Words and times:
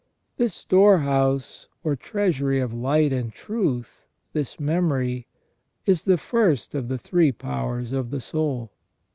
This 0.37 0.55
store 0.55 0.97
house 0.97 1.67
or 1.83 1.95
treasury 1.95 2.59
of 2.59 2.73
light 2.73 3.13
and 3.13 3.31
truth, 3.31 4.07
this 4.33 4.59
memory, 4.59 5.27
is 5.85 6.05
the 6.05 6.17
first 6.17 6.73
of 6.73 6.87
the 6.87 6.97
three 6.97 7.31
powers 7.31 7.91
of 7.91 8.09
the 8.09 8.19
soul. 8.19 8.71